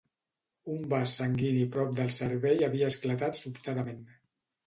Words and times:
Un 0.75 0.79
vas 0.93 1.11
sanguini 1.17 1.67
prop 1.75 1.91
del 1.99 2.09
cervell 2.17 2.65
havia 2.69 2.89
esclatat 2.93 3.39
sobtadament. 3.43 4.01